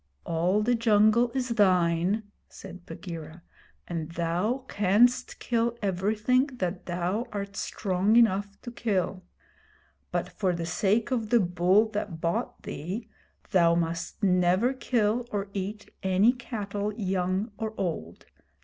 [0.25, 3.43] 'All the jungle is thine,' said Bagheera,
[3.87, 9.21] 'and thou canst kill everything that thou art strong enough to kill;
[10.11, 13.11] but for the sake of the bull that bought thee
[13.51, 18.25] thou must never kill or eat any cattle young or old.